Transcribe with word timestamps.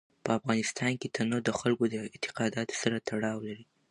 په 0.23 0.31
افغانستان 0.39 0.91
کې 0.99 1.07
تنوع 1.15 1.41
د 1.45 1.49
خلکو 1.59 1.83
د 1.89 1.95
اعتقاداتو 2.11 2.73
سره 2.81 2.97
تړاو 3.09 3.45
لري. 3.47 3.65